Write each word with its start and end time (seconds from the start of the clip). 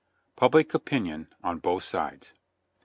PUBUC 0.35 0.73
OPINION 0.73 1.27
ON 1.43 1.59
BOTH 1.59 1.83
SIDES. 1.83 2.31